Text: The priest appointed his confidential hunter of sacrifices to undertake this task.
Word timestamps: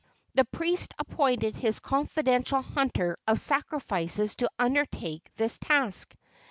The 0.33 0.45
priest 0.45 0.95
appointed 0.97 1.55
his 1.55 1.79
confidential 1.79 2.63
hunter 2.63 3.19
of 3.27 3.39
sacrifices 3.39 4.35
to 4.37 4.49
undertake 4.57 5.29
this 5.35 5.59
task. 5.59 6.15